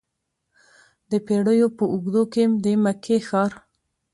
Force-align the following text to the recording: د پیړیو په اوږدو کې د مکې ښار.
د 1.11 1.13
پیړیو 1.25 1.67
په 1.77 1.83
اوږدو 1.93 2.23
کې 2.33 2.43
د 2.63 2.65
مکې 2.83 3.17
ښار. 3.27 3.51